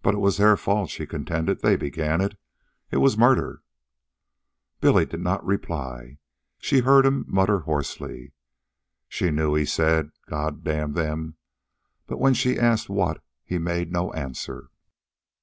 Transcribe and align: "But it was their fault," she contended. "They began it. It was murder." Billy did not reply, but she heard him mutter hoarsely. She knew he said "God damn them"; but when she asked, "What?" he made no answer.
"But 0.00 0.14
it 0.14 0.20
was 0.20 0.38
their 0.38 0.56
fault," 0.56 0.88
she 0.88 1.04
contended. 1.06 1.60
"They 1.60 1.76
began 1.76 2.22
it. 2.22 2.38
It 2.90 2.96
was 2.96 3.18
murder." 3.18 3.62
Billy 4.80 5.04
did 5.04 5.20
not 5.20 5.44
reply, 5.44 6.16
but 6.56 6.64
she 6.64 6.78
heard 6.80 7.04
him 7.04 7.26
mutter 7.28 7.58
hoarsely. 7.58 8.32
She 9.10 9.30
knew 9.30 9.54
he 9.54 9.66
said 9.66 10.10
"God 10.26 10.64
damn 10.64 10.94
them"; 10.94 11.36
but 12.06 12.16
when 12.18 12.32
she 12.32 12.58
asked, 12.58 12.88
"What?" 12.88 13.22
he 13.44 13.58
made 13.58 13.92
no 13.92 14.10
answer. 14.14 14.70